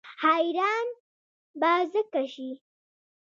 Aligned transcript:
حیران 0.21 0.85
به 1.59 1.71
ځکه 1.93 2.21
شي. 2.33 2.49